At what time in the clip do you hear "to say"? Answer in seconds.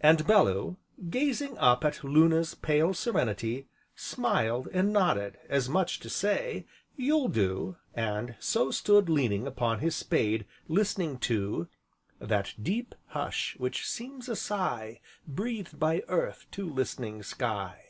6.02-6.64